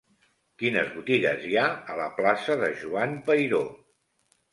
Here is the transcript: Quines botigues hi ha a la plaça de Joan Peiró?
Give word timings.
Quines 0.59 0.87
botigues 0.93 1.43
hi 1.49 1.53
ha 1.59 1.65
a 1.95 1.97
la 1.99 2.07
plaça 2.21 2.55
de 2.63 2.71
Joan 2.85 3.13
Peiró? 3.29 3.61